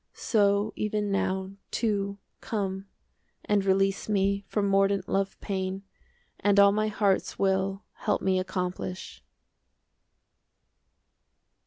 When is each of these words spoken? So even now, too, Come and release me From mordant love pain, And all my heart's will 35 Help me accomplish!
So 0.15 0.73
even 0.75 1.11
now, 1.11 1.51
too, 1.69 2.17
Come 2.39 2.87
and 3.45 3.63
release 3.63 4.09
me 4.09 4.43
From 4.47 4.67
mordant 4.67 5.07
love 5.07 5.39
pain, 5.41 5.83
And 6.39 6.59
all 6.59 6.71
my 6.71 6.87
heart's 6.87 7.37
will 7.37 7.83
35 7.97 8.05
Help 8.05 8.21
me 8.23 8.39
accomplish! 8.39 9.23